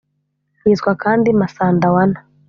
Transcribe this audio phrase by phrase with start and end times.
[0.65, 2.19] yitwa kandi Masandawana